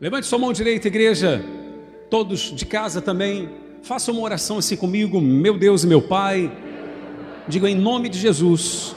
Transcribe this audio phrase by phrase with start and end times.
[0.00, 1.44] Levante sua mão direita, igreja.
[2.08, 3.50] Todos de casa também.
[3.82, 6.50] Faça uma oração assim comigo, meu Deus e meu Pai.
[7.46, 8.96] Diga em nome de Jesus.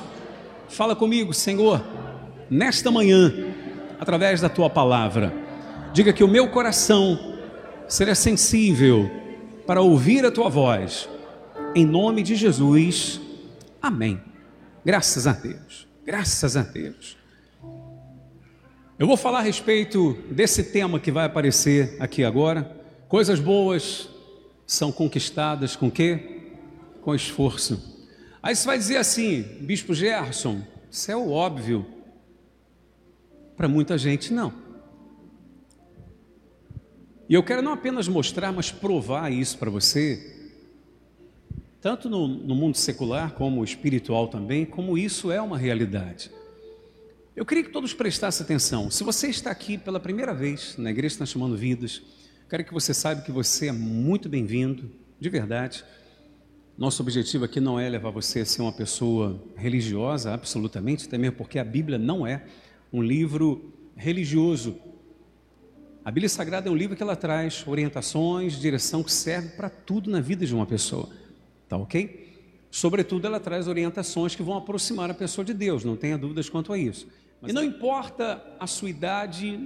[0.69, 1.83] Fala comigo, Senhor,
[2.49, 3.33] nesta manhã,
[3.99, 5.33] através da tua palavra.
[5.91, 7.20] Diga que o meu coração
[7.85, 9.11] será sensível
[9.67, 11.09] para ouvir a tua voz.
[11.75, 13.20] Em nome de Jesus.
[13.81, 14.21] Amém.
[14.85, 15.85] Graças a Deus.
[16.05, 17.22] Graças a Deus.
[19.04, 22.63] Eu vou falar a respeito desse tema que vai aparecer aqui agora.
[23.09, 24.07] Coisas boas
[24.65, 26.54] são conquistadas com quê?
[27.01, 28.07] Com esforço.
[28.42, 31.86] Aí você vai dizer assim, Bispo Gerson, isso é o óbvio.
[33.58, 34.53] Para muita gente, não.
[37.28, 40.56] E eu quero não apenas mostrar, mas provar isso para você,
[41.81, 46.31] tanto no, no mundo secular como espiritual também, como isso é uma realidade.
[47.36, 48.92] Eu queria que todos prestassem atenção.
[48.92, 52.00] Se você está aqui pela primeira vez na igreja chamando vidas,
[52.47, 55.84] quero que você saiba que você é muito bem-vindo, de verdade.
[56.78, 61.38] Nosso objetivo aqui não é levar você a ser uma pessoa religiosa, absolutamente, até mesmo
[61.38, 62.44] porque a Bíblia não é
[62.92, 64.78] um livro religioso.
[66.06, 70.08] A Bíblia Sagrada é um livro que ela traz orientações, direção que serve para tudo
[70.11, 71.09] na vida de uma pessoa.
[71.67, 72.31] Tá ok?
[72.70, 76.72] Sobretudo, ela traz orientações que vão aproximar a pessoa de Deus, não tenha dúvidas quanto
[76.72, 77.08] a isso.
[77.44, 79.59] Mas e não importa a sua idade,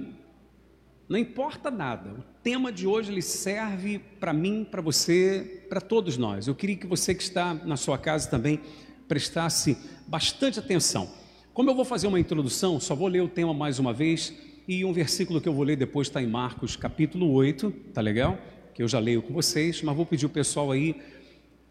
[1.08, 2.10] não importa nada.
[2.10, 6.48] O tema de hoje ele serve para mim, para você, para todos nós.
[6.48, 8.60] Eu queria que você que está na sua casa também
[9.06, 11.08] prestasse bastante atenção.
[11.54, 14.34] Como eu vou fazer uma introdução, só vou ler o tema mais uma vez
[14.66, 18.36] e um versículo que eu vou ler depois está em Marcos, capítulo 8, tá legal?
[18.74, 21.00] Que eu já leio com vocês, mas vou pedir o pessoal aí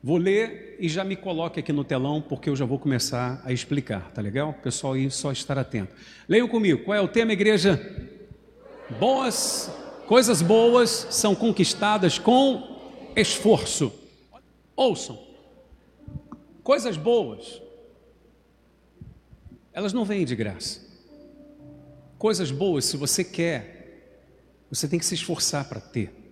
[0.08, 3.52] Vou ler e já me coloque aqui no telão, porque eu já vou começar a
[3.52, 4.52] explicar, tá legal?
[4.52, 5.94] O pessoal aí só estar atento.
[6.30, 7.78] Leiam comigo, qual é o tema, igreja?
[8.98, 9.70] Boas,
[10.06, 12.80] coisas boas são conquistadas com
[13.18, 13.92] esforço.
[14.78, 15.20] Ouçam,
[16.64, 17.62] coisas boas,
[19.74, 20.88] elas não vêm de graça.
[22.18, 24.24] Coisas boas, se você quer,
[24.70, 26.27] você tem que se esforçar para ter.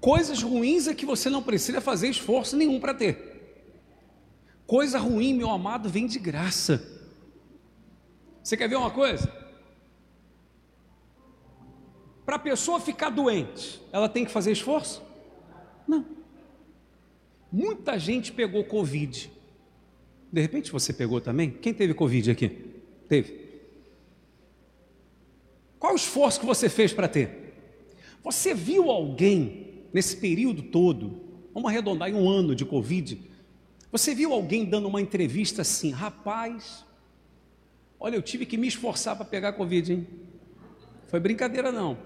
[0.00, 3.30] Coisas ruins é que você não precisa fazer esforço nenhum para ter.
[4.66, 6.82] Coisa ruim, meu amado, vem de graça.
[8.42, 9.30] Você quer ver uma coisa?
[12.24, 15.02] Para a pessoa ficar doente, ela tem que fazer esforço?
[15.86, 16.06] Não.
[17.52, 19.30] Muita gente pegou Covid.
[20.32, 21.50] De repente você pegou também?
[21.50, 22.48] Quem teve Covid aqui?
[23.08, 23.50] Teve.
[25.78, 27.54] Qual o esforço que você fez para ter?
[28.22, 31.20] Você viu alguém nesse período todo,
[31.52, 33.20] vamos arredondar em um ano de Covid,
[33.92, 36.84] você viu alguém dando uma entrevista assim, rapaz,
[37.98, 40.06] olha, eu tive que me esforçar para pegar Covid, hein?
[41.08, 41.98] Foi brincadeira não.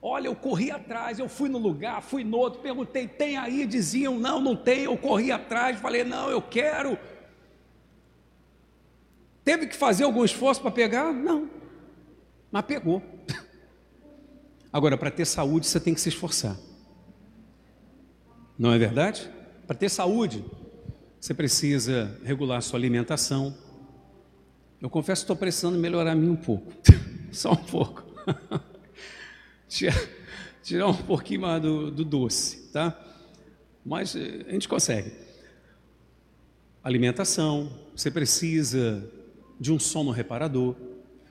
[0.00, 3.66] Olha, eu corri atrás, eu fui no lugar, fui no outro, perguntei, tem aí?
[3.66, 4.84] Diziam, não, não tem.
[4.84, 6.96] Eu corri atrás, falei, não, eu quero.
[9.42, 11.12] Teve que fazer algum esforço para pegar?
[11.12, 11.50] Não,
[12.52, 13.02] mas pegou.
[14.70, 16.56] Agora, para ter saúde, você tem que se esforçar.
[18.58, 19.30] Não é verdade?
[19.68, 20.44] Para ter saúde,
[21.20, 23.56] você precisa regular sua alimentação.
[24.82, 26.72] Eu confesso que estou precisando melhorar a mim um pouco,
[27.30, 28.04] só um pouco.
[30.62, 32.98] Tirar um pouquinho mais do, do doce, tá?
[33.86, 35.12] Mas eh, a gente consegue.
[36.82, 39.08] Alimentação, você precisa
[39.60, 40.74] de um sono reparador,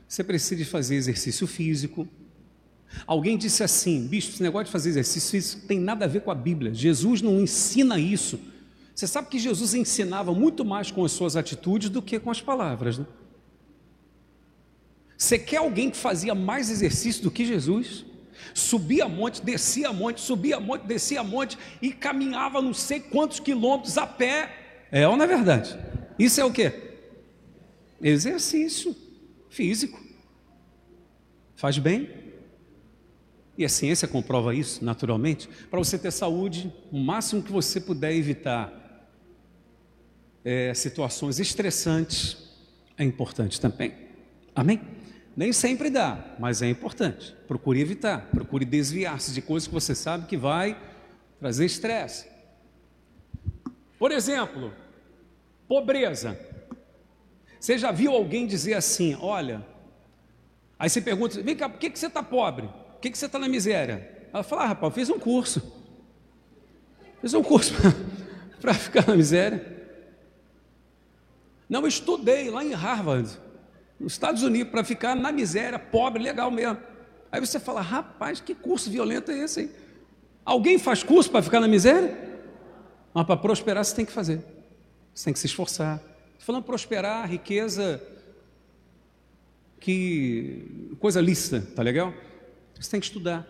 [0.08, 2.08] você precisa de fazer exercício físico,
[3.06, 6.32] Alguém disse assim: bicho, esse negócio de fazer exercício isso tem nada a ver com
[6.32, 6.74] a Bíblia.
[6.74, 8.40] Jesus não ensina isso.
[8.96, 12.42] Você sabe que Jesus ensinava muito mais com as suas atitudes do que com as
[12.42, 13.06] palavras, né?
[15.18, 18.06] Você quer alguém que fazia mais exercício do que Jesus?
[18.54, 24.06] Subia monte, descia monte, subia monte, descia monte e caminhava não sei quantos quilômetros a
[24.06, 24.86] pé.
[24.92, 25.78] É ou não é verdade?
[26.18, 26.72] Isso é o que?
[28.02, 28.96] Exercício
[29.50, 30.00] físico.
[31.56, 32.27] Faz bem?
[33.58, 38.14] E a ciência comprova isso naturalmente, para você ter saúde, o máximo que você puder
[38.14, 38.72] evitar
[40.46, 42.38] é, situações estressantes
[42.98, 43.94] é importante também.
[44.56, 44.82] Amém?
[45.36, 47.36] Nem sempre dá, mas é importante.
[47.48, 50.80] Procure evitar, procure desviar-se de coisas que você sabe que vai
[51.40, 52.28] trazer estresse.
[54.00, 54.74] Por exemplo,
[55.68, 56.40] pobreza.
[57.60, 59.66] Você já viu alguém dizer assim: olha,
[60.78, 62.70] aí você pergunta, vem cá, por que, que você está pobre?
[62.98, 64.28] Por que, que você está na miséria?
[64.34, 65.62] Ela fala, ah, rapaz, fiz um curso.
[67.22, 67.74] Fiz um curso
[68.60, 69.78] para ficar na miséria.
[71.70, 73.30] Não, eu estudei lá em Harvard.
[74.00, 76.80] nos Estados Unidos para ficar na miséria, pobre, legal mesmo.
[77.32, 79.72] Aí você fala, rapaz, que curso violento é esse aí?
[80.44, 82.18] Alguém faz curso para ficar na miséria?
[83.14, 84.44] Mas para prosperar você tem que fazer.
[85.14, 86.02] Você tem que se esforçar.
[86.40, 88.02] Falando prosperar, riqueza,
[89.80, 92.12] que coisa lícita, tá legal?
[92.80, 93.48] Você tem que estudar.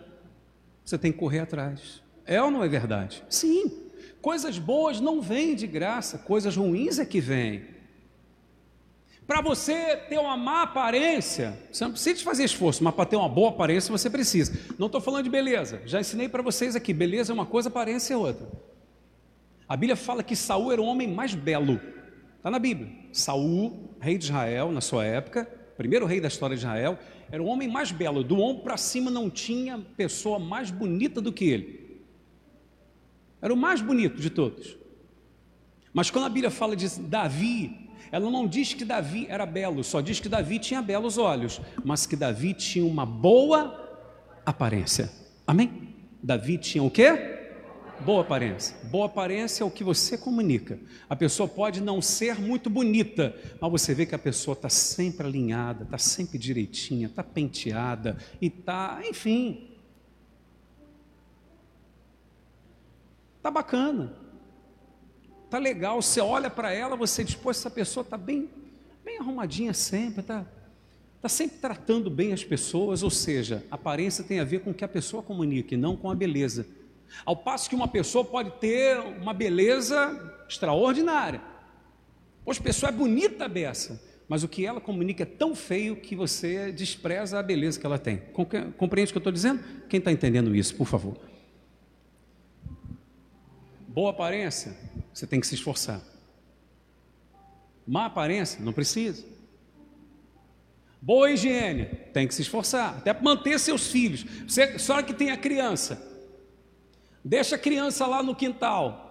[0.84, 2.02] Você tem que correr atrás.
[2.24, 3.22] É ou não é verdade?
[3.28, 3.88] Sim.
[4.20, 7.64] Coisas boas não vêm de graça, coisas ruins é que vêm.
[9.26, 13.28] Para você ter uma má aparência, você não precisa fazer esforço, mas para ter uma
[13.28, 14.58] boa aparência você precisa.
[14.78, 18.14] Não estou falando de beleza, já ensinei para vocês aqui: beleza é uma coisa, aparência
[18.14, 18.48] é outra.
[19.68, 21.78] A Bíblia fala que Saul era o homem mais belo,
[22.38, 22.90] está na Bíblia.
[23.12, 25.44] Saul, rei de Israel na sua época,
[25.76, 26.98] primeiro rei da história de Israel,
[27.30, 28.24] era o homem mais belo.
[28.24, 32.02] Do ombro para cima não tinha pessoa mais bonita do que ele.
[33.40, 34.76] Era o mais bonito de todos.
[35.92, 40.00] Mas quando a Bíblia fala de Davi, ela não diz que Davi era belo, só
[40.00, 44.00] diz que Davi tinha belos olhos, mas que Davi tinha uma boa
[44.44, 45.10] aparência.
[45.46, 45.94] Amém?
[46.22, 47.37] Davi tinha o quê?
[48.00, 48.76] Boa aparência.
[48.84, 50.78] Boa aparência é o que você comunica.
[51.08, 55.26] A pessoa pode não ser muito bonita, mas você vê que a pessoa está sempre
[55.26, 59.68] alinhada, está sempre direitinha, está penteada e está, enfim.
[63.36, 64.14] Está bacana.
[65.50, 68.48] Tá legal, você olha para ela, você diz, pô, essa pessoa está bem,
[69.04, 70.46] bem arrumadinha sempre, está
[71.20, 74.84] tá sempre tratando bem as pessoas, ou seja, aparência tem a ver com o que
[74.84, 76.77] a pessoa comunica e não com a beleza.
[77.24, 81.40] Ao passo que uma pessoa pode ter uma beleza extraordinária.
[82.44, 86.16] Pois a pessoa é bonita beça, mas o que ela comunica é tão feio que
[86.16, 88.22] você despreza a beleza que ela tem.
[88.76, 89.62] Compreende o que eu estou dizendo?
[89.88, 91.18] Quem está entendendo isso, por favor?
[93.88, 94.76] Boa aparência,
[95.12, 96.00] você tem que se esforçar.
[97.86, 99.24] Má aparência, não precisa.
[101.00, 104.24] Boa higiene, tem que se esforçar, até manter seus filhos.
[104.46, 106.07] Você, só que tem a criança,
[107.24, 109.04] deixa a criança lá no quintal.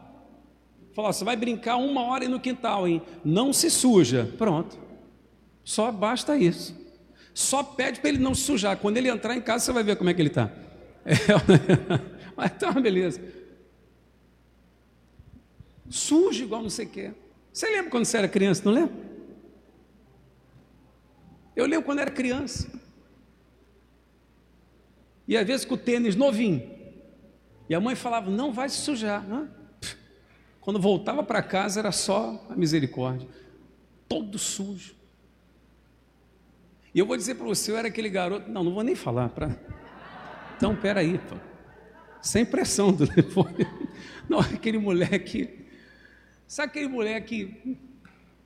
[0.93, 3.01] Fala, você vai brincar uma hora aí no quintal, hein?
[3.23, 4.33] Não se suja.
[4.37, 4.77] Pronto.
[5.63, 6.75] Só basta isso.
[7.33, 8.77] Só pede para ele não se sujar.
[8.77, 10.51] Quando ele entrar em casa, você vai ver como é que ele está.
[12.39, 13.19] É, tá, beleza
[15.89, 17.11] sujo igual não sei o quê.
[17.51, 18.95] Você lembra quando você era criança, não lembra?
[21.55, 22.69] Eu lembro quando era criança.
[25.27, 26.76] E às vezes com o tênis novinho.
[27.69, 29.25] E a mãe falava, não vai se sujar.
[30.61, 33.27] Quando voltava para casa era só a misericórdia.
[34.07, 34.95] Todo sujo.
[36.93, 38.49] E eu vou dizer para você, eu era aquele garoto.
[38.49, 39.29] Não, não vou nem falar.
[39.29, 39.55] Pra...
[40.55, 41.35] Então, peraí, pô.
[42.21, 43.67] Sem pressão do telefone.
[44.27, 45.67] Não, aquele moleque
[46.47, 47.77] Sabe aquele moleque,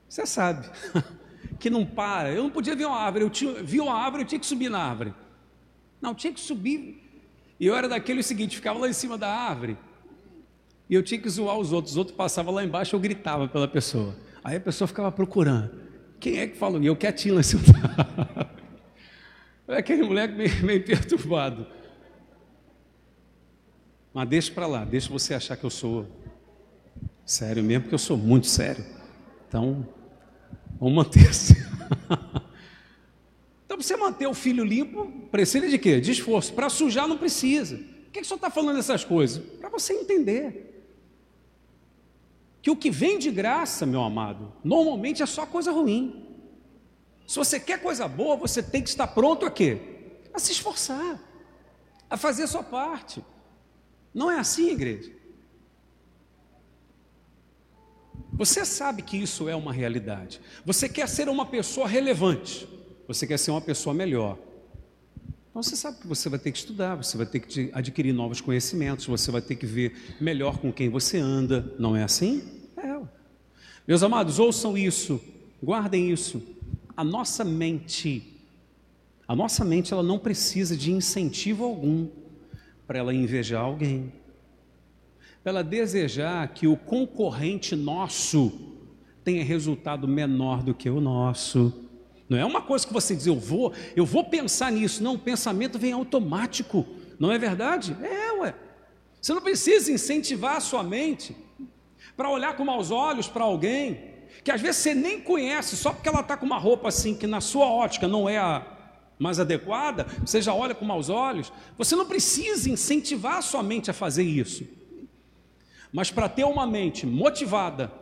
[0.08, 0.68] você sabe,
[1.60, 2.32] que não para.
[2.32, 4.68] Eu não podia ver uma árvore, eu tinha, vi uma árvore, eu tinha que subir
[4.68, 5.14] na árvore.
[6.00, 7.01] Não, tinha que subir.
[7.62, 9.78] E eu era daquele seguinte, ficava lá em cima da árvore.
[10.90, 11.92] E eu tinha que zoar os outros.
[11.92, 14.16] Os outros passavam lá embaixo, eu gritava pela pessoa.
[14.42, 15.70] Aí a pessoa ficava procurando.
[16.18, 16.82] Quem é que falou?
[16.82, 18.48] E eu quietinho lá em cima da árvore.
[19.78, 21.64] Aquele moleque meio, meio perturbado.
[24.12, 26.08] Mas deixa para lá, deixa você achar que eu sou
[27.24, 28.84] Sério mesmo, porque eu sou muito sério.
[29.48, 29.86] Então,
[30.80, 31.54] vamos manter-se.
[33.82, 36.00] você manter o filho limpo, precisa de quê?
[36.00, 36.52] De esforço.
[36.52, 37.76] Para sujar, não precisa.
[37.76, 39.42] Por que, que o senhor está falando essas coisas?
[39.58, 40.84] Para você entender.
[42.60, 46.28] Que o que vem de graça, meu amado, normalmente é só coisa ruim.
[47.26, 49.78] Se você quer coisa boa, você tem que estar pronto a quê?
[50.34, 51.18] A se esforçar,
[52.08, 53.24] a fazer a sua parte.
[54.12, 55.10] Não é assim, igreja?
[58.32, 60.40] Você sabe que isso é uma realidade.
[60.64, 62.68] Você quer ser uma pessoa relevante.
[63.08, 64.38] Você quer ser uma pessoa melhor.
[65.50, 68.40] Então você sabe que você vai ter que estudar, você vai ter que adquirir novos
[68.40, 71.74] conhecimentos, você vai ter que ver melhor com quem você anda.
[71.78, 72.42] Não é assim?
[72.76, 73.00] É.
[73.86, 75.20] Meus amados, ouçam isso,
[75.62, 76.42] guardem isso.
[76.96, 78.40] A nossa mente,
[79.28, 82.08] a nossa mente, ela não precisa de incentivo algum
[82.86, 84.12] para ela invejar alguém
[85.44, 88.52] ela desejar que o concorrente nosso
[89.24, 91.81] tenha resultado menor do que o nosso.
[92.32, 95.02] Não é uma coisa que você diz, eu vou, eu vou pensar nisso.
[95.02, 96.86] Não, o pensamento vem automático.
[97.18, 97.94] Não é verdade?
[98.02, 98.54] É, ué.
[99.20, 101.36] Você não precisa incentivar a sua mente
[102.16, 104.12] para olhar com maus olhos para alguém
[104.42, 107.26] que às vezes você nem conhece, só porque ela está com uma roupa assim que
[107.26, 108.66] na sua ótica não é a
[109.18, 111.52] mais adequada, você já olha com maus olhos.
[111.76, 114.66] Você não precisa incentivar a sua mente a fazer isso.
[115.92, 117.92] Mas para ter uma mente motivada,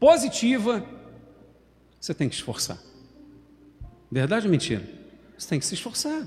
[0.00, 0.82] positiva,
[2.00, 2.93] você tem que esforçar.
[4.10, 4.88] Verdade ou mentira?
[5.36, 6.26] Você tem que se esforçar.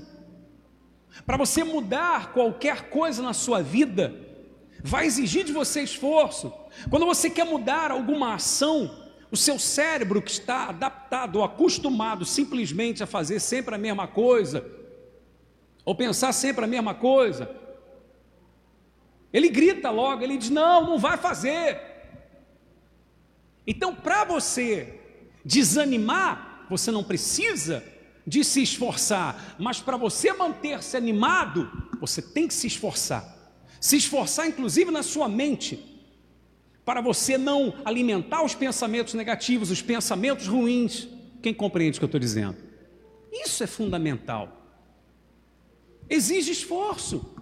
[1.24, 4.14] Para você mudar qualquer coisa na sua vida,
[4.82, 6.52] vai exigir de você esforço.
[6.90, 13.06] Quando você quer mudar alguma ação, o seu cérebro que está adaptado, acostumado simplesmente a
[13.06, 14.64] fazer sempre a mesma coisa,
[15.84, 17.50] ou pensar sempre a mesma coisa,
[19.32, 21.80] ele grita logo, ele diz: Não, não vai fazer.
[23.66, 24.98] Então, para você
[25.44, 27.84] desanimar, você não precisa
[28.26, 31.70] de se esforçar, mas para você manter-se animado,
[32.00, 33.36] você tem que se esforçar.
[33.80, 35.82] Se esforçar, inclusive, na sua mente,
[36.84, 41.08] para você não alimentar os pensamentos negativos, os pensamentos ruins.
[41.40, 42.56] Quem compreende o que eu estou dizendo?
[43.32, 44.58] Isso é fundamental.
[46.08, 47.34] Exige esforço.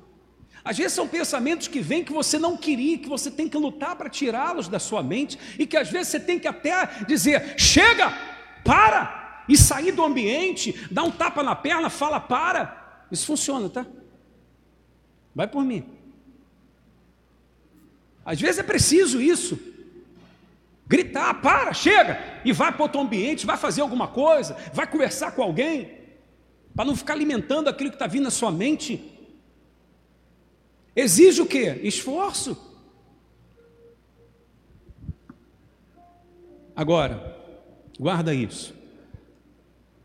[0.64, 3.94] Às vezes são pensamentos que vêm que você não queria, que você tem que lutar
[3.94, 8.12] para tirá-los da sua mente e que às vezes você tem que até dizer: chega,
[8.66, 13.06] para, e sair do ambiente, dar um tapa na perna, fala para.
[13.10, 13.86] Isso funciona, tá?
[15.34, 15.84] Vai por mim.
[18.24, 19.58] Às vezes é preciso isso.
[20.86, 25.42] Gritar, para, chega, e vai para outro ambiente, vai fazer alguma coisa, vai conversar com
[25.42, 25.96] alguém,
[26.74, 29.12] para não ficar alimentando aquilo que está vindo na sua mente.
[30.94, 31.80] Exige o quê?
[31.82, 32.56] Esforço.
[36.74, 37.35] Agora,
[37.98, 38.74] guarda isso.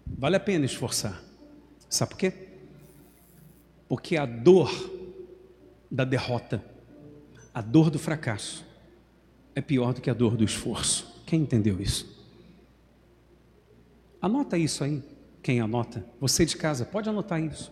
[0.05, 1.21] Vale a pena esforçar.
[1.89, 2.33] Sabe por quê?
[3.87, 4.69] Porque a dor
[5.89, 6.63] da derrota
[7.53, 8.65] a dor do fracasso
[9.53, 11.21] é pior do que a dor do esforço.
[11.25, 12.09] Quem entendeu isso?
[14.21, 15.03] Anota isso aí.
[15.43, 16.05] Quem anota?
[16.19, 17.71] Você de casa, pode anotar isso.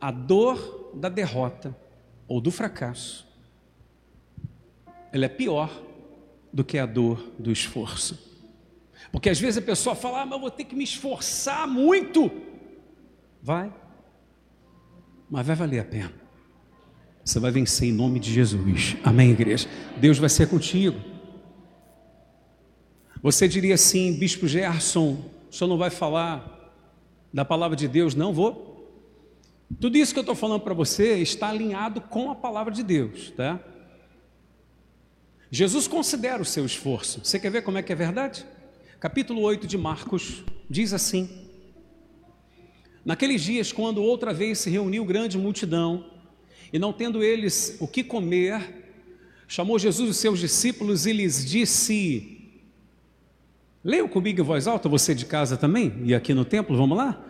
[0.00, 1.76] A dor da derrota
[2.26, 3.26] ou do fracasso,
[5.12, 5.70] ela é pior
[6.50, 8.29] do que a dor do esforço.
[9.12, 12.30] Porque às vezes a pessoa fala, ah, mas eu vou ter que me esforçar muito.
[13.42, 13.72] Vai,
[15.30, 16.12] mas vai valer a pena.
[17.24, 18.96] Você vai vencer em nome de Jesus.
[19.04, 19.68] Amém, igreja?
[19.98, 20.98] Deus vai ser contigo.
[23.22, 26.72] Você diria assim, Bispo Gerson, o senhor não vai falar
[27.32, 28.14] da palavra de Deus?
[28.14, 28.70] Não vou.
[29.78, 33.30] Tudo isso que eu estou falando para você está alinhado com a palavra de Deus,
[33.30, 33.60] tá?
[35.50, 37.24] Jesus considera o seu esforço.
[37.24, 38.44] Você quer ver como é que é verdade?
[39.00, 41.26] Capítulo 8 de Marcos diz assim:
[43.02, 46.04] Naqueles dias, quando outra vez se reuniu grande multidão,
[46.70, 48.84] e não tendo eles o que comer,
[49.48, 52.60] chamou Jesus os seus discípulos e lhes disse:
[53.82, 57.24] Leiam comigo em voz alta, você de casa também, e aqui no templo, vamos lá?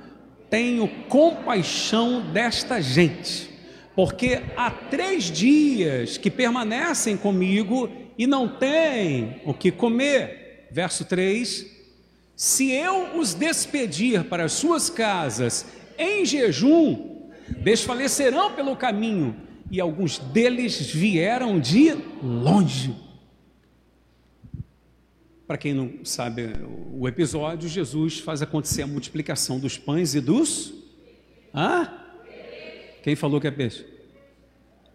[0.51, 3.49] Tenho compaixão desta gente,
[3.95, 10.40] porque há três dias que permanecem comigo e não têm o que comer.
[10.71, 11.67] Verso 3:
[12.37, 15.67] Se eu os despedir para as suas casas
[15.99, 19.37] em jejum, desfalecerão pelo caminho,
[19.71, 22.95] e alguns deles vieram de longe.
[25.47, 26.53] Para quem não sabe
[26.93, 30.73] o episódio, Jesus faz acontecer a multiplicação dos pães e dos.
[31.53, 32.05] Ah?
[33.03, 33.85] Quem falou que é peixe?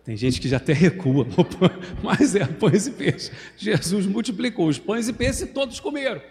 [0.06, 1.26] Tem gente que já até recua,
[2.04, 3.32] mas é pães e peixe.
[3.58, 6.22] Jesus multiplicou os pães e peixes e todos comeram.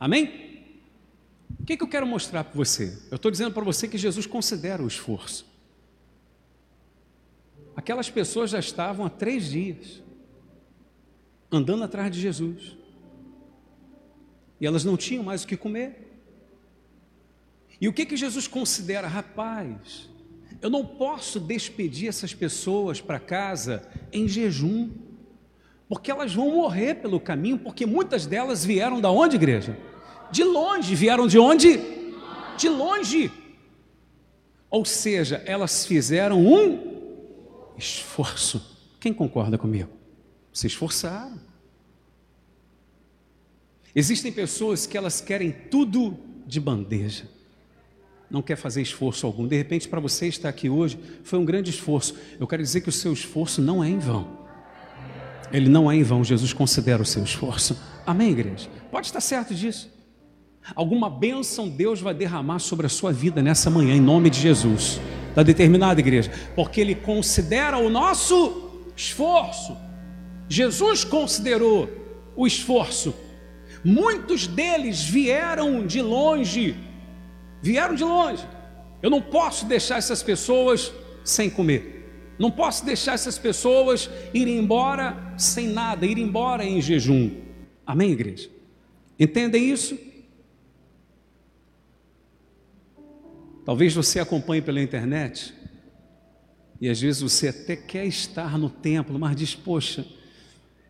[0.00, 0.48] Amém?
[1.60, 2.98] O que, que eu quero mostrar para você?
[3.10, 5.46] Eu estou dizendo para você que Jesus considera o esforço.
[7.76, 10.02] Aquelas pessoas já estavam há três dias
[11.52, 12.74] andando atrás de Jesus.
[14.58, 16.08] E elas não tinham mais o que comer.
[17.78, 19.06] E o que, que Jesus considera?
[19.06, 20.08] Rapaz,
[20.60, 24.90] eu não posso despedir essas pessoas para casa em jejum,
[25.88, 29.78] porque elas vão morrer pelo caminho, porque muitas delas vieram da onde, igreja?
[30.30, 31.80] De longe, vieram de onde?
[32.56, 33.30] De longe.
[34.68, 38.76] Ou seja, elas fizeram um esforço.
[39.00, 39.90] Quem concorda comigo?
[40.52, 41.40] Se esforçaram.
[43.94, 47.28] Existem pessoas que elas querem tudo de bandeja.
[48.30, 49.46] Não quer fazer esforço algum.
[49.46, 52.14] De repente, para você estar aqui hoje, foi um grande esforço.
[52.38, 54.38] Eu quero dizer que o seu esforço não é em vão.
[55.52, 56.22] Ele não é em vão.
[56.22, 57.80] Jesus considera o seu esforço.
[58.06, 58.68] Amém, igreja?
[58.90, 59.90] Pode estar certo disso.
[60.74, 65.00] Alguma bênção Deus vai derramar sobre a sua vida nessa manhã, em nome de Jesus.
[65.30, 66.30] Está determinada, igreja?
[66.54, 69.76] Porque Ele considera o nosso esforço.
[70.48, 71.88] Jesus considerou
[72.36, 73.14] o esforço.
[73.84, 76.76] Muitos deles vieram de longe.
[77.62, 78.46] Vieram de longe.
[79.02, 80.92] Eu não posso deixar essas pessoas
[81.24, 82.34] sem comer.
[82.38, 87.30] Não posso deixar essas pessoas irem embora sem nada, ir embora em jejum.
[87.84, 88.48] Amém, igreja?
[89.18, 89.98] Entendem isso?
[93.64, 95.52] Talvez você acompanhe pela internet
[96.80, 100.06] e às vezes você até quer estar no templo, mas diz: Poxa,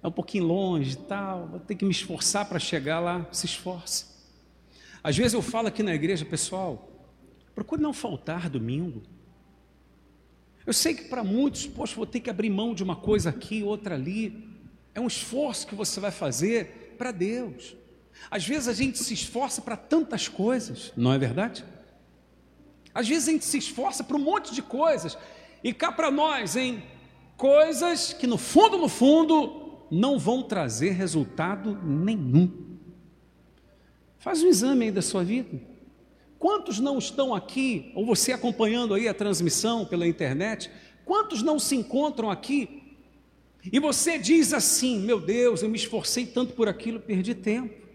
[0.03, 3.27] é um pouquinho longe e tal, vou ter que me esforçar para chegar lá.
[3.33, 4.08] Se esforce.
[5.03, 6.89] Às vezes eu falo aqui na igreja, pessoal,
[7.55, 9.03] procure não faltar domingo.
[10.67, 13.63] Eu sei que para muitos, poxa, vou ter que abrir mão de uma coisa aqui,
[13.63, 14.47] outra ali.
[14.95, 17.77] É um esforço que você vai fazer para Deus.
[18.31, 21.65] Às vezes a gente se esforça para tantas coisas, não é verdade?
[22.93, 25.17] Às vezes a gente se esforça para um monte de coisas
[25.63, 26.83] e cá para nós, em
[27.37, 32.78] coisas que no fundo, no fundo, não vão trazer resultado nenhum.
[34.19, 35.61] Faz um exame aí da sua vida.
[36.39, 40.71] Quantos não estão aqui, ou você acompanhando aí a transmissão pela internet,
[41.05, 42.79] quantos não se encontram aqui
[43.73, 47.87] e você diz assim: Meu Deus, eu me esforcei tanto por aquilo, perdi tempo.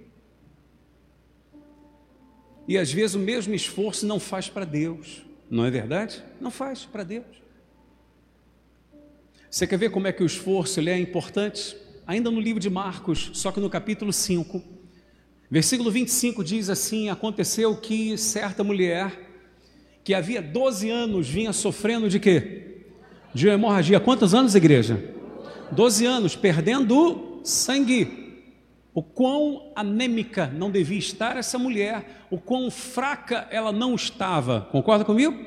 [2.68, 6.24] E às vezes o mesmo esforço não faz para Deus, não é verdade?
[6.40, 7.26] Não faz para Deus.
[9.50, 11.76] Você quer ver como é que o esforço é importante?
[12.08, 14.62] Ainda no livro de Marcos, só que no capítulo 5,
[15.54, 19.30] Versículo 25 diz assim: Aconteceu que certa mulher,
[20.04, 22.86] que havia 12 anos, vinha sofrendo de quê?
[23.36, 24.00] De hemorragia.
[24.00, 25.14] Quantos anos, igreja?
[25.72, 28.42] 12 anos, perdendo sangue.
[28.96, 34.62] O quão anêmica não devia estar essa mulher, o quão fraca ela não estava.
[34.72, 35.38] Concorda comigo?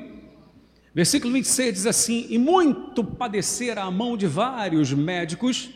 [0.95, 5.69] Versículo 26 diz assim: E muito padecera a mão de vários médicos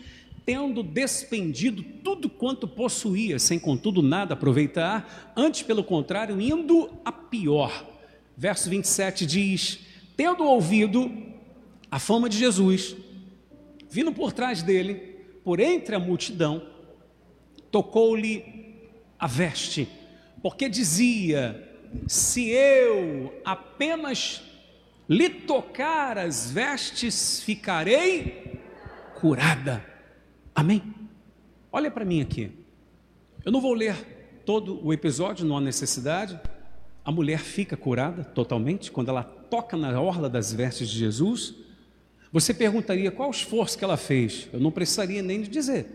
[0.51, 7.87] tendo despendido tudo quanto possuía, sem contudo nada aproveitar, antes pelo contrário, indo a pior.
[8.35, 9.79] Verso 27 diz:
[10.17, 11.09] Tendo ouvido
[11.89, 12.97] a fama de Jesus,
[13.89, 14.95] vindo por trás dele,
[15.41, 16.61] por entre a multidão,
[17.71, 18.75] tocou-lhe
[19.17, 19.87] a veste,
[20.43, 21.65] porque dizia:
[22.09, 24.41] Se eu apenas
[25.07, 28.59] lhe tocar as vestes, ficarei
[29.15, 29.90] curada.
[30.53, 30.83] Amém?
[31.71, 32.51] Olha para mim aqui.
[33.43, 36.39] Eu não vou ler todo o episódio, não há necessidade.
[37.03, 41.55] A mulher fica curada totalmente quando ela toca na orla das vestes de Jesus.
[42.31, 44.47] Você perguntaria qual o esforço que ela fez?
[44.53, 45.87] Eu não precisaria nem de dizer.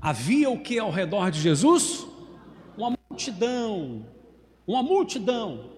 [0.00, 2.06] Havia o que ao redor de Jesus?
[2.76, 4.06] Uma multidão,
[4.66, 5.70] uma multidão.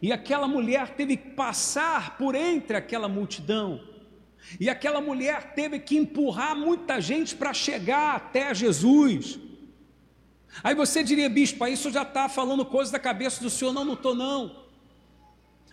[0.00, 3.80] E aquela mulher teve que passar por entre aquela multidão
[4.58, 9.38] e aquela mulher teve que empurrar muita gente para chegar até Jesus.
[10.62, 13.72] Aí você diria, bispo, isso já está falando coisas da cabeça do senhor.
[13.72, 14.62] Não, não estou, não.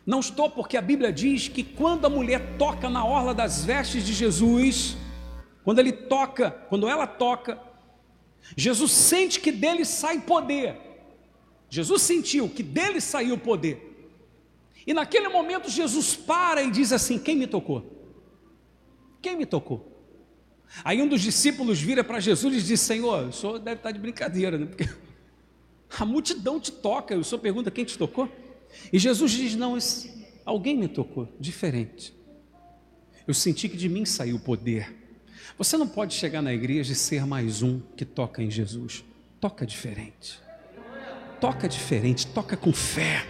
[0.06, 4.06] Não estou, porque a Bíblia diz que quando a mulher toca na orla das vestes
[4.06, 4.96] de Jesus,
[5.64, 7.62] quando ele toca, quando ela toca,
[8.56, 10.78] Jesus sente que dele sai poder.
[11.70, 13.86] Jesus sentiu que dele saiu o poder.
[14.88, 17.99] E naquele momento Jesus para e diz assim: Quem me tocou?
[19.22, 20.00] Quem me tocou?
[20.84, 24.00] Aí um dos discípulos vira para Jesus e diz: Senhor, o senhor deve estar de
[24.00, 24.66] brincadeira, né?
[24.66, 24.88] Porque
[25.98, 27.16] a multidão te toca.
[27.16, 28.30] E o senhor pergunta quem te tocou?
[28.92, 29.78] E Jesus diz: Não,
[30.46, 32.14] alguém me tocou, diferente.
[33.28, 34.96] Eu senti que de mim saiu o poder.
[35.58, 39.04] Você não pode chegar na igreja e ser mais um que toca em Jesus.
[39.40, 40.40] Toca diferente.
[41.40, 43.26] Toca diferente, toca com fé.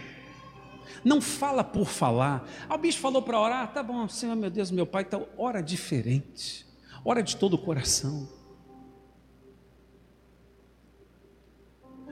[1.03, 2.47] Não fala por falar.
[2.67, 5.61] Ah, o bicho falou para orar, tá bom, Senhor, meu Deus, meu Pai, então ora
[5.61, 6.65] diferente.
[7.03, 8.27] Ora de todo o coração.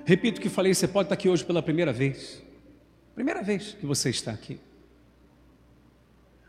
[0.06, 2.42] Repito o que falei, você pode estar aqui hoje pela primeira vez.
[3.14, 4.60] Primeira vez que você está aqui.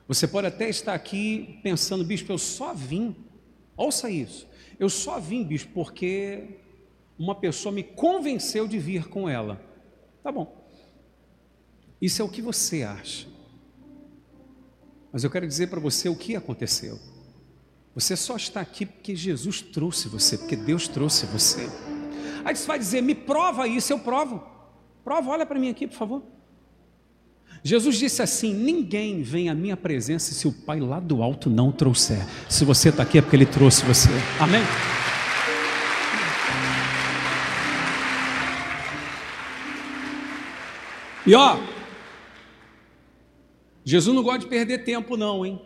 [0.07, 3.17] Você pode até estar aqui pensando, bispo, eu só vim.
[3.77, 4.49] Ouça isso.
[4.79, 6.61] Eu só vim, bispo, porque
[7.19, 9.61] uma pessoa me convenceu de vir com ela.
[10.23, 10.58] Tá bom.
[12.01, 13.27] Isso é o que você acha.
[15.13, 16.99] Mas eu quero dizer para você o que aconteceu.
[17.95, 21.69] Você só está aqui porque Jesus trouxe você, porque Deus trouxe você.
[22.45, 24.43] Aí você vai dizer: me prova isso, eu provo.
[25.05, 26.23] Prova, olha para mim aqui, por favor.
[27.65, 31.73] Jesus disse assim: Ninguém vem à minha presença se o Pai lá do alto não
[31.73, 32.25] trouxer.
[32.49, 34.09] Se você está aqui é porque Ele trouxe você.
[34.39, 34.63] Amém?
[41.27, 41.59] E ó,
[43.89, 45.59] Jesus não gosta de perder tempo, não, hein?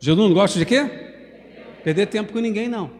[0.00, 0.82] Jesus não gosta de quê?
[1.84, 2.90] Perder tempo com ninguém, não.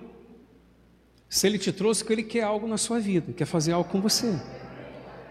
[1.30, 3.98] Se ele te trouxe, que ele quer algo na sua vida, quer fazer algo com
[3.98, 4.38] você.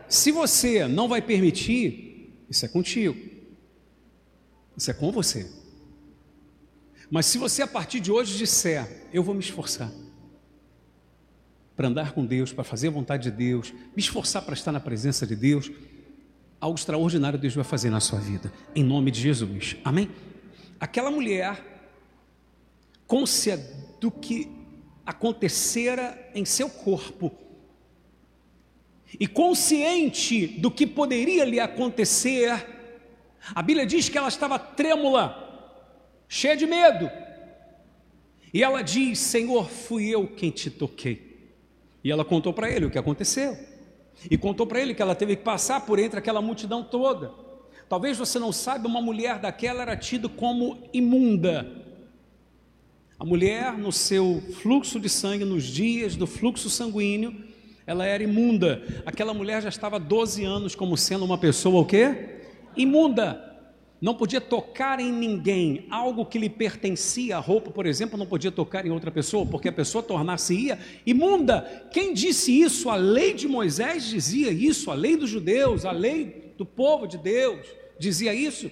[0.09, 3.15] Se você não vai permitir, isso é contigo.
[4.75, 5.47] Isso é com você.
[7.11, 9.91] Mas se você a partir de hoje disser, eu vou me esforçar
[11.75, 14.79] para andar com Deus, para fazer a vontade de Deus, me esforçar para estar na
[14.79, 15.69] presença de Deus,
[16.65, 19.75] algo extraordinário Deus vai fazer na sua vida, em nome de Jesus.
[19.83, 20.09] Amém?
[20.79, 21.63] Aquela mulher,
[23.05, 23.55] côncia
[24.01, 24.49] do que
[25.05, 27.31] acontecera em seu corpo,
[29.19, 32.51] e consciente do que poderia lhe acontecer,
[33.53, 35.77] a Bíblia diz que ela estava trêmula,
[36.27, 37.09] cheia de medo.
[38.51, 41.53] E ela diz: Senhor, fui eu quem te toquei.
[42.03, 43.55] E ela contou para ele o que aconteceu.
[44.29, 47.31] E contou para ele que ela teve que passar por entre aquela multidão toda.
[47.87, 51.83] Talvez você não saiba, uma mulher daquela era tida como imunda.
[53.17, 57.33] A mulher, no seu fluxo de sangue, nos dias do fluxo sanguíneo,
[57.87, 58.83] ela era imunda.
[59.05, 62.41] Aquela mulher já estava 12 anos como sendo uma pessoa o quê?
[62.75, 63.54] Imunda.
[64.01, 68.51] Não podia tocar em ninguém, algo que lhe pertencia, a roupa, por exemplo, não podia
[68.51, 71.87] tocar em outra pessoa, porque a pessoa tornar-se-ia imunda.
[71.91, 72.89] Quem disse isso?
[72.89, 77.17] A lei de Moisés dizia isso, a lei dos judeus, a lei do povo de
[77.17, 77.65] Deus
[77.97, 78.69] dizia isso.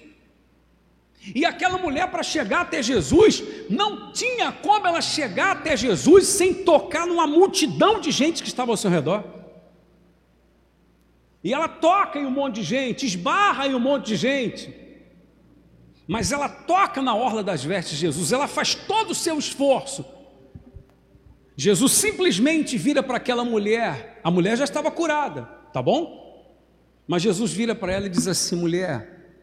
[1.34, 6.52] E aquela mulher, para chegar até Jesus, não tinha como ela chegar até Jesus sem
[6.52, 9.24] tocar numa multidão de gente que estava ao seu redor.
[11.42, 14.83] E ela toca em um monte de gente, esbarra em um monte de gente,
[16.06, 20.04] mas ela toca na orla das vestes de Jesus, ela faz todo o seu esforço.
[21.56, 26.24] Jesus simplesmente vira para aquela mulher, a mulher já estava curada, tá bom?
[27.06, 29.36] Mas Jesus vira para ela e diz assim: mulher,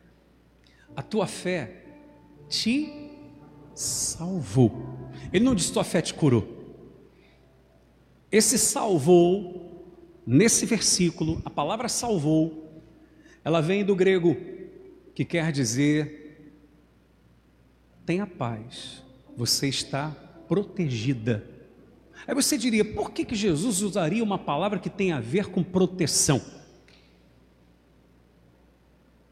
[0.96, 1.84] a tua fé
[2.50, 2.92] te
[3.74, 5.10] salvou.
[5.32, 6.60] Ele não disse tua fé te curou.
[8.32, 9.86] Esse salvou,
[10.26, 12.84] nesse versículo, a palavra salvou,
[13.44, 14.36] ela vem do grego,
[15.14, 16.21] que quer dizer:
[18.12, 19.02] tenha paz,
[19.38, 20.14] você está
[20.46, 21.48] protegida.
[22.28, 25.64] Aí você diria, por que, que Jesus usaria uma palavra que tem a ver com
[25.64, 26.42] proteção?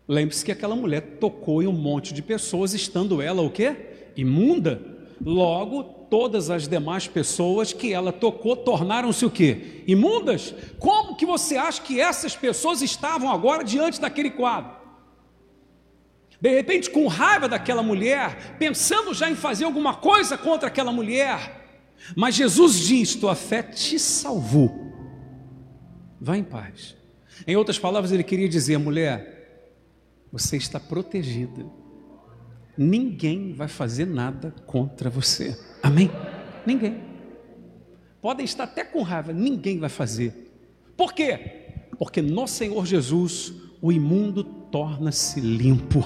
[0.07, 4.11] Lembre-se que aquela mulher tocou em um monte de pessoas, estando ela o quê?
[4.15, 4.81] Imunda.
[5.19, 9.83] Logo, todas as demais pessoas que ela tocou tornaram-se o quê?
[9.87, 10.55] Imundas.
[10.79, 14.78] Como que você acha que essas pessoas estavam agora diante daquele quadro?
[16.41, 21.65] De repente, com raiva daquela mulher, pensando já em fazer alguma coisa contra aquela mulher,
[22.15, 24.89] mas Jesus diz: Tua fé te salvou.
[26.19, 26.95] Vá em paz.
[27.47, 29.63] Em outras palavras, ele queria dizer, mulher,
[30.32, 31.65] você está protegida.
[32.78, 35.58] Ninguém vai fazer nada contra você.
[35.82, 36.12] Amém?
[36.65, 37.02] Ninguém.
[38.21, 40.52] Podem estar até com raiva, ninguém vai fazer.
[40.95, 41.86] Por quê?
[41.97, 46.04] Porque no Senhor Jesus o imundo torna-se limpo.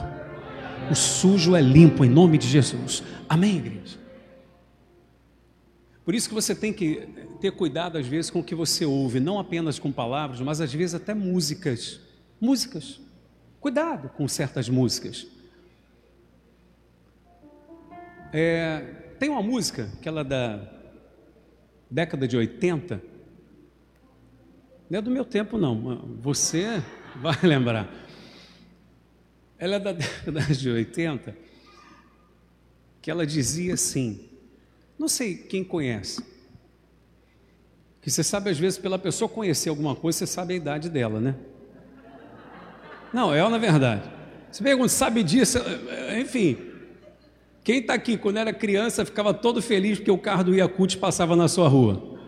[0.92, 3.04] O sujo é limpo em nome de Jesus.
[3.28, 3.98] Amém, igreja?
[6.06, 7.08] Por isso que você tem que
[7.40, 10.74] ter cuidado às vezes com o que você ouve, não apenas com palavras, mas às
[10.74, 12.00] vezes até músicas.
[12.40, 13.00] Músicas.
[13.60, 15.26] Cuidado com certas músicas.
[18.34, 18.80] É,
[19.20, 20.60] tem uma música, aquela da
[21.90, 23.02] década de 80,
[24.90, 26.84] não é do meu tempo, não, você
[27.16, 28.03] vai lembrar.
[29.64, 31.34] Ela é da década de 80,
[33.02, 34.28] que ela dizia assim,
[35.00, 36.22] não sei quem conhece,
[38.02, 41.22] que você sabe às vezes pela pessoa conhecer alguma coisa, você sabe a idade dela,
[41.22, 41.36] né?
[43.14, 44.12] Não, é na verdade.
[44.52, 45.60] Você pergunta, sabe disso?
[46.20, 46.58] Enfim,
[47.64, 51.38] quem está aqui, quando era criança, ficava todo feliz porque o carro do Yakult passava
[51.38, 52.20] na sua rua?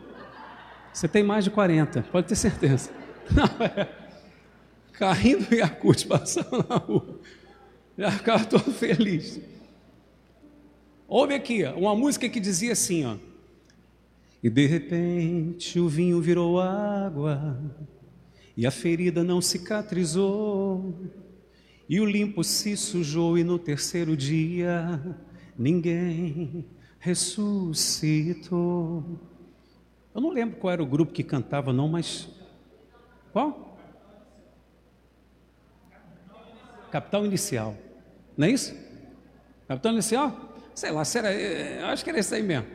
[0.93, 2.91] Você tem mais de 40, pode ter certeza.
[3.30, 4.05] Não, é.
[4.97, 7.19] Carrinho do Yakult passava na rua.
[7.97, 9.39] Já ficava todo feliz.
[11.08, 13.15] Ouve aqui, uma música que dizia assim, ó.
[14.41, 17.60] E de repente o vinho virou água
[18.58, 20.93] e a ferida não cicatrizou,
[21.89, 25.17] e o limpo se sujou, e no terceiro dia
[25.58, 26.65] ninguém
[26.99, 28.39] ressuscitou.
[30.13, 32.29] Eu não lembro qual era o grupo que cantava, não, mas.
[33.34, 33.64] Qual?
[36.95, 37.77] Capital Inicial.
[38.38, 38.73] Não é isso?
[39.67, 40.58] Capital Inicial?
[40.73, 42.67] Sei lá, será, eh, acho que era isso aí mesmo.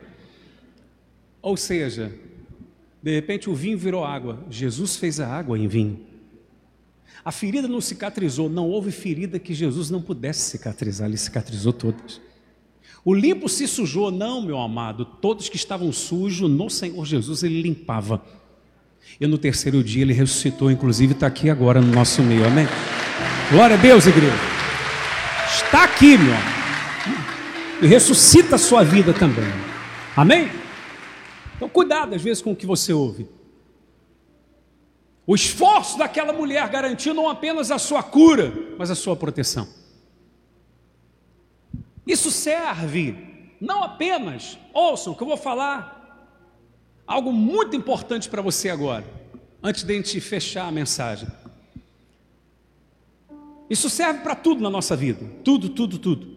[1.40, 2.12] Ou seja,
[3.02, 4.44] de repente o vinho virou água.
[4.50, 6.04] Jesus fez a água em vinho.
[7.24, 12.20] A ferida não cicatrizou, não houve ferida que Jesus não pudesse cicatrizar, ele cicatrizou todas.
[13.02, 17.62] O limpo se sujou, não, meu amado, todos que estavam sujos no Senhor Jesus ele
[17.62, 18.22] limpava.
[19.18, 22.66] E no terceiro dia ele ressuscitou, inclusive está aqui agora no nosso meio, amém?
[23.50, 24.32] Glória a Deus, igreja.
[25.52, 26.36] Está aqui, meu.
[27.82, 29.50] E ressuscita a sua vida também.
[30.16, 30.48] Amém?
[31.56, 33.28] Então, cuidado às vezes com o que você ouve.
[35.26, 39.66] O esforço daquela mulher garantiu não apenas a sua cura, mas a sua proteção.
[42.06, 46.30] Isso serve não apenas, ouçam que eu vou falar
[47.04, 49.04] algo muito importante para você agora,
[49.60, 51.28] antes de a gente fechar a mensagem.
[53.70, 56.37] Isso serve para tudo na nossa vida, tudo, tudo, tudo.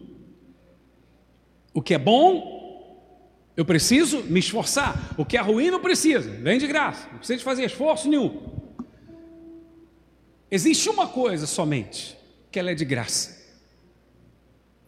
[1.74, 2.54] O que é bom,
[3.56, 5.12] eu preciso me esforçar.
[5.18, 8.40] O que é ruim, não precisa, vem de graça, não precisa fazer esforço nenhum.
[10.48, 12.16] Existe uma coisa somente,
[12.52, 13.42] que ela é de graça.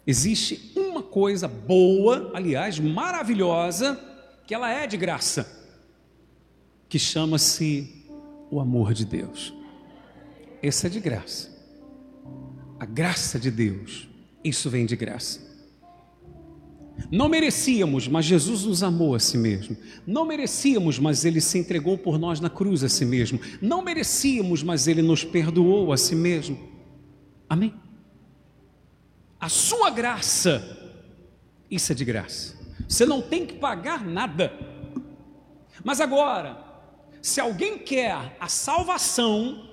[0.06, 4.00] Existe uma coisa boa, aliás, maravilhosa,
[4.46, 5.64] que ela é de graça,
[6.88, 8.06] que chama-se
[8.48, 9.52] o amor de Deus.
[10.62, 11.55] Esse é de graça.
[12.78, 14.08] A graça de Deus,
[14.44, 15.46] isso vem de graça.
[17.10, 19.76] Não merecíamos, mas Jesus nos amou a si mesmo.
[20.06, 23.38] Não merecíamos, mas Ele se entregou por nós na cruz a si mesmo.
[23.60, 26.58] Não merecíamos, mas Ele nos perdoou a si mesmo.
[27.48, 27.74] Amém?
[29.38, 30.90] A sua graça,
[31.70, 32.56] isso é de graça.
[32.88, 34.52] Você não tem que pagar nada.
[35.84, 36.58] Mas agora,
[37.22, 39.65] se alguém quer a salvação,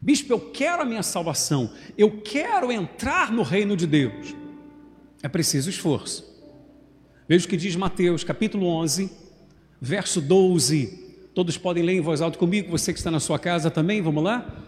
[0.00, 4.34] bispo, eu quero a minha salvação, eu quero entrar no reino de Deus.
[5.22, 6.24] É preciso esforço.
[7.28, 9.10] Veja o que diz Mateus, capítulo 11,
[9.80, 11.06] verso 12.
[11.34, 14.22] Todos podem ler em voz alta comigo, você que está na sua casa também, vamos
[14.22, 14.64] lá?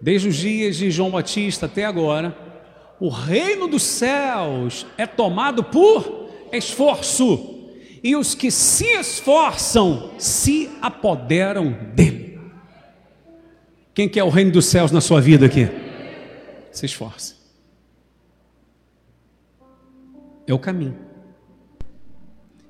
[0.00, 2.36] Desde os dias de João Batista até agora,
[3.00, 7.70] o reino dos céus é tomado por esforço,
[8.02, 12.21] e os que se esforçam se apoderam dele.
[13.94, 15.68] Quem quer o reino dos céus na sua vida aqui?
[16.70, 17.42] Se esforce.
[20.46, 20.98] é o caminho.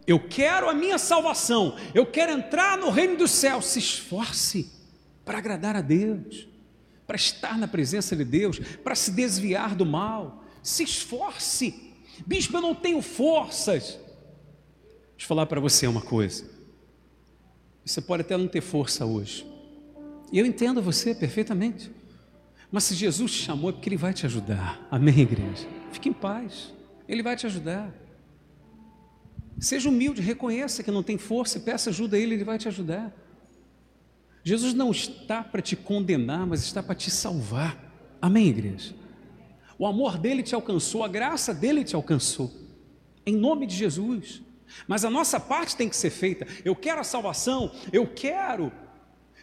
[0.06, 3.66] Eu quero a minha salvação, eu quero entrar no reino dos céus.
[3.66, 4.70] Se esforce
[5.24, 6.48] para agradar a Deus,
[7.06, 10.44] para estar na presença de Deus, para se desviar do mal.
[10.62, 11.92] Se esforce,
[12.26, 13.98] bispo, eu não tenho forças.
[15.12, 16.50] Deixa eu falar para você uma coisa.
[17.84, 19.46] Você pode até não ter força hoje,
[20.32, 21.92] e eu entendo você perfeitamente,
[22.70, 24.80] mas se Jesus te chamou é porque Ele vai te ajudar.
[24.90, 25.68] Amém, igreja?
[25.92, 26.72] Fique em paz.
[27.06, 27.92] Ele vai te ajudar.
[29.60, 33.14] Seja humilde, reconheça que não tem força, peça ajuda a Ele, Ele vai te ajudar.
[34.42, 37.78] Jesus não está para te condenar, mas está para te salvar.
[38.20, 38.94] Amém, igreja?
[39.78, 42.50] O amor dele te alcançou, a graça dele te alcançou.
[43.26, 44.42] Em nome de Jesus.
[44.88, 46.46] Mas a nossa parte tem que ser feita.
[46.64, 48.72] Eu quero a salvação, eu quero,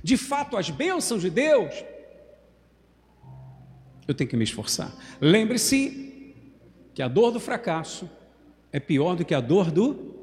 [0.04, 1.74] de fato, as bênçãos de Deus.
[4.08, 4.92] Eu tenho que me esforçar.
[5.22, 6.36] Lembre-se
[6.94, 8.10] que a dor do fracasso
[8.72, 10.16] é pior do que a dor do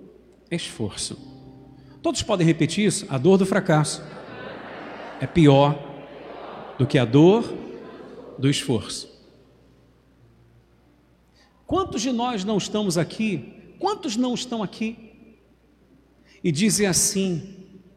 [0.50, 1.16] esforço.
[2.02, 3.06] Todos podem repetir isso?
[3.08, 4.02] A dor do fracasso
[5.20, 5.78] é pior
[6.78, 7.52] do que a dor
[8.38, 9.14] do esforço.
[11.66, 13.74] Quantos de nós não estamos aqui?
[13.78, 15.36] Quantos não estão aqui?
[16.42, 17.55] E dizem assim: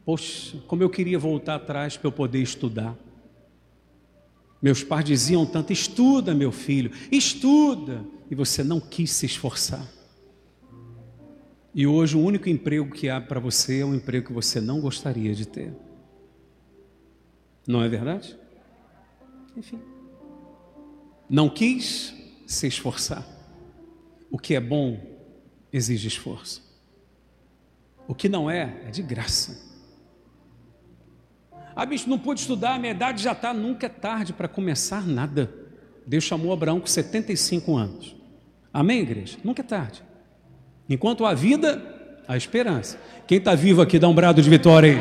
[0.09, 2.97] Poxa, como eu queria voltar atrás para eu poder estudar.
[4.59, 8.03] Meus pais diziam tanto: estuda, meu filho, estuda.
[8.27, 9.87] E você não quis se esforçar.
[11.75, 14.81] E hoje o único emprego que há para você é um emprego que você não
[14.81, 15.71] gostaria de ter.
[17.67, 18.35] Não é verdade?
[19.55, 19.79] Enfim.
[21.29, 22.15] Não quis
[22.47, 23.27] se esforçar.
[24.31, 24.99] O que é bom
[25.71, 26.67] exige esforço.
[28.07, 29.68] O que não é, é de graça.
[31.75, 35.05] Ah, bicho, não pude estudar, a minha idade já está, nunca é tarde para começar
[35.05, 35.53] nada.
[36.05, 38.15] Deus chamou Abraão com 75 anos.
[38.73, 39.38] Amém, igreja?
[39.43, 40.03] Nunca é tarde.
[40.89, 42.99] Enquanto há vida, há esperança.
[43.27, 44.99] Quem está vivo aqui, dá um brado de vitória aí.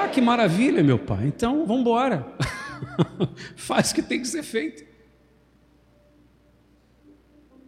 [0.00, 1.26] Ah, que maravilha, meu pai.
[1.26, 2.26] Então, vamos embora.
[3.56, 4.84] Faz o que tem que ser feito.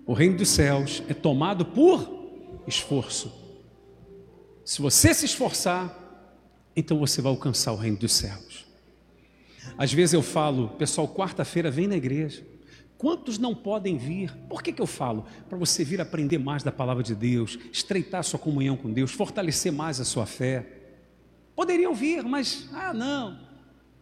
[0.06, 3.32] O reino dos céus é tomado por esforço.
[4.64, 6.03] Se você se esforçar,
[6.76, 8.64] então você vai alcançar o reino dos céus.
[9.78, 12.44] Às vezes eu falo, pessoal, quarta-feira vem na igreja.
[12.96, 14.32] Quantos não podem vir?
[14.48, 15.26] Por que, que eu falo?
[15.48, 19.72] Para você vir aprender mais da palavra de Deus, estreitar sua comunhão com Deus, fortalecer
[19.72, 20.66] mais a sua fé.
[21.56, 23.38] Poderiam vir, mas, ah, não,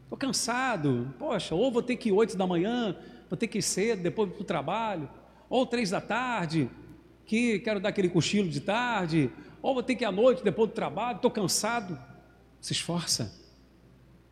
[0.04, 1.14] estou cansado.
[1.18, 2.96] Poxa, ou vou ter que ir oito da manhã,
[3.28, 5.08] vou ter que ir cedo, depois para o trabalho,
[5.48, 6.70] ou três da tarde,
[7.24, 9.30] que quero dar aquele cochilo de tarde,
[9.60, 11.98] ou vou ter que ir à noite, depois do trabalho, estou cansado
[12.62, 13.30] se esforça.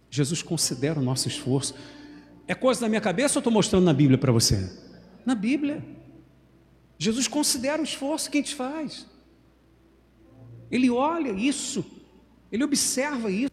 [0.09, 1.75] Jesus considera o nosso esforço.
[2.47, 4.71] É coisa da minha cabeça ou estou mostrando na Bíblia para você?
[5.27, 5.85] Na Bíblia.
[6.97, 9.07] Jesus considera o esforço que a gente faz.
[10.71, 11.85] Ele olha isso,
[12.53, 13.51] ele observa isso.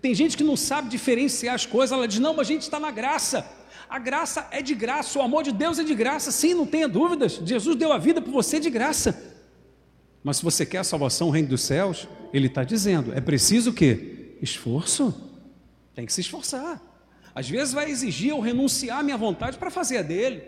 [0.00, 2.78] Tem gente que não sabe diferenciar as coisas, ela diz: não, mas a gente está
[2.78, 3.44] na graça.
[3.88, 6.86] A graça é de graça, o amor de Deus é de graça, sim, não tenha
[6.86, 7.40] dúvidas.
[7.44, 9.27] Jesus deu a vida por você de graça.
[10.22, 13.70] Mas se você quer a salvação, o reino dos céus, ele está dizendo: é preciso
[13.70, 14.36] o quê?
[14.40, 15.14] Esforço.
[15.94, 16.80] Tem que se esforçar.
[17.34, 20.42] Às vezes vai exigir eu renunciar à minha vontade para fazer a dele.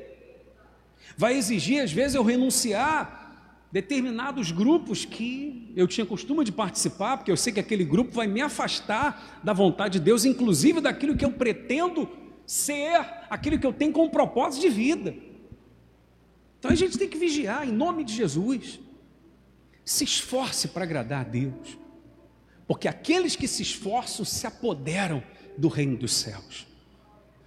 [1.17, 3.21] Vai exigir, às vezes, eu renunciar
[3.73, 8.27] determinados grupos que eu tinha costume de participar, porque eu sei que aquele grupo vai
[8.27, 12.09] me afastar da vontade de Deus, inclusive daquilo que eu pretendo
[12.45, 15.15] ser, aquilo que eu tenho como propósito de vida.
[16.59, 18.81] Então a gente tem que vigiar em nome de Jesus.
[19.91, 21.77] Se esforce para agradar a Deus,
[22.65, 25.21] porque aqueles que se esforçam se apoderam
[25.59, 26.65] do reino dos céus.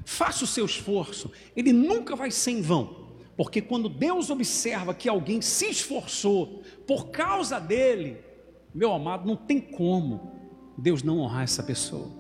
[0.04, 3.08] Faça o seu esforço, ele nunca vai ser em vão.
[3.38, 8.18] Porque quando Deus observa que alguém se esforçou por causa dele,
[8.76, 10.34] meu amado, não tem como
[10.78, 12.12] Deus não honrar essa pessoa.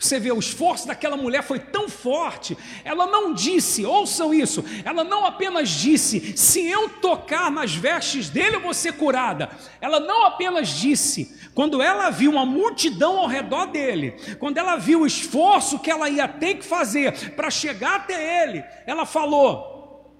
[0.00, 5.04] Você vê, o esforço daquela mulher foi tão forte, ela não disse, ouçam isso, ela
[5.04, 9.50] não apenas disse, se eu tocar nas vestes dele eu vou ser curada.
[9.78, 15.02] Ela não apenas disse, quando ela viu uma multidão ao redor dele, quando ela viu
[15.02, 20.10] o esforço que ela ia ter que fazer para chegar até ele, ela falou: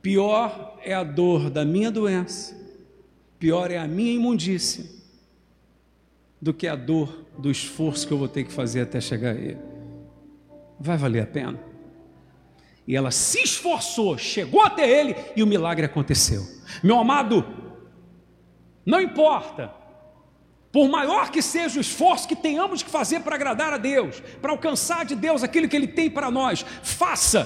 [0.00, 2.56] pior é a dor da minha doença,
[3.40, 4.84] pior é a minha imundícia,
[6.42, 9.38] do que a dor do esforço que eu vou ter que fazer até chegar a
[9.38, 9.60] ele.
[10.78, 11.60] Vai valer a pena?
[12.84, 16.44] E ela se esforçou, chegou até ele e o milagre aconteceu.
[16.82, 17.46] Meu amado,
[18.84, 19.72] não importa
[20.72, 24.50] por maior que seja o esforço que tenhamos que fazer para agradar a Deus, para
[24.50, 27.44] alcançar de Deus aquilo que Ele tem para nós, faça,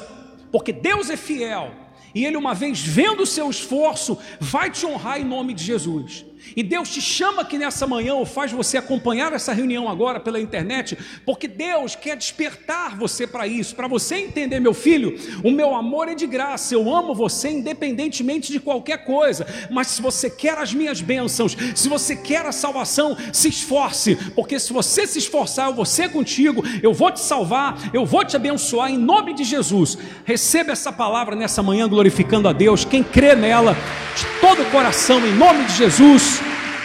[0.51, 1.73] porque Deus é fiel
[2.15, 6.25] e Ele, uma vez vendo o seu esforço, vai te honrar em nome de Jesus.
[6.55, 10.41] E Deus te chama aqui nessa manhã, ou faz você acompanhar essa reunião agora pela
[10.41, 15.75] internet, porque Deus quer despertar você para isso, para você entender, meu filho, o meu
[15.75, 20.59] amor é de graça, eu amo você independentemente de qualquer coisa, mas se você quer
[20.59, 25.69] as minhas bênçãos, se você quer a salvação, se esforce, porque se você se esforçar,
[25.69, 29.45] eu vou ser contigo, eu vou te salvar, eu vou te abençoar em nome de
[29.45, 29.97] Jesus.
[30.25, 33.77] Receba essa palavra nessa manhã, glorificando a Deus, quem crê nela,
[34.17, 36.36] de todo o coração, em nome de Jesus.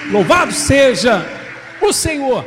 [0.10, 1.26] Louvado seja
[1.82, 2.46] o Senhor.